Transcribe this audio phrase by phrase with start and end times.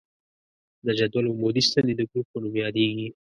[0.85, 3.07] د جدول عمودي ستنې د ګروپ په نوم یادیږي.